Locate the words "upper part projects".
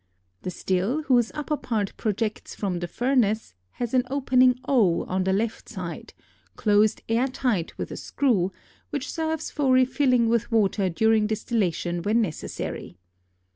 1.35-2.55